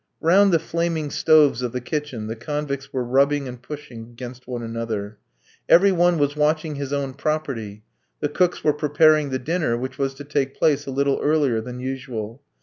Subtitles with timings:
[0.19, 4.63] Round the flaming stoves of the kitchen the convicts were rubbing and pushing against one
[4.63, 5.19] another.
[5.69, 7.83] Every one was watching his own property.
[8.19, 11.79] The cooks were preparing the dinner, which was to take place a little earlier than
[11.79, 12.41] usual.